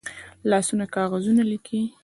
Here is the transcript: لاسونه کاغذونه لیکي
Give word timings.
لاسونه 0.49 0.85
کاغذونه 0.95 1.43
لیکي 1.51 1.79